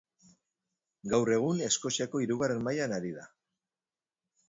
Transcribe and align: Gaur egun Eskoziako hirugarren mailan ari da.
Gaur 1.11 1.31
egun 1.35 1.63
Eskoziako 1.67 2.25
hirugarren 2.25 2.67
mailan 2.71 2.99
ari 3.01 3.17
da. 3.23 3.31